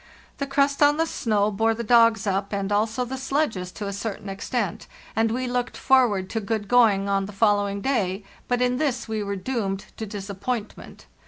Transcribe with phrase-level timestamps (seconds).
[0.39, 3.93] The crust on the snow bore the dogs up, and also the sledges to a
[3.93, 8.77] certain extent, and we looked forward to good going on the following day; but in
[8.77, 11.05] this we were doomed to disappointment.